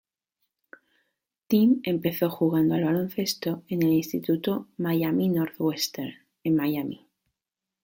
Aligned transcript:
Tim 1.45 1.79
empezó 1.83 2.31
jugando 2.31 2.73
al 2.73 2.85
baloncesto 2.85 3.61
en 3.67 3.83
el 3.83 3.93
Instituto 3.93 4.67
Miami 4.77 5.29
Northwestern, 5.29 6.15
en 6.43 6.55
Miami. 6.55 7.07